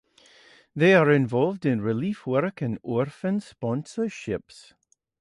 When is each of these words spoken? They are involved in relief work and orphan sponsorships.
They 0.75 0.95
are 0.95 1.11
involved 1.11 1.63
in 1.63 1.79
relief 1.81 2.25
work 2.25 2.59
and 2.63 2.79
orphan 2.81 3.37
sponsorships. 3.39 4.73